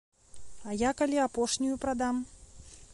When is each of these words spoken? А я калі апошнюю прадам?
А 0.69 0.73
я 0.89 0.93
калі 1.01 1.21
апошнюю 1.27 1.75
прадам? 1.85 2.15